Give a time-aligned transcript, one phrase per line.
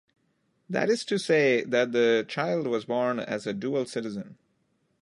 [0.67, 4.35] That is to say that the child was born as a dual citizen.